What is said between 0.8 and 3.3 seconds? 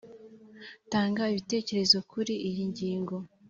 tanga ibitekerezo kuri iyi ngingo